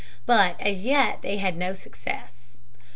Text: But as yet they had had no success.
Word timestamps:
But 0.25 0.59
as 0.59 0.83
yet 0.83 1.21
they 1.21 1.37
had 1.37 1.49
had 1.53 1.57
no 1.57 1.73
success. 1.75 2.57